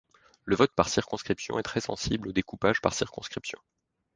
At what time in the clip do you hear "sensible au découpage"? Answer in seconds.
1.79-2.81